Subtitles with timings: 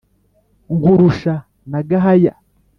[0.75, 1.33] Nkurusha
[1.71, 2.33] na Gahaya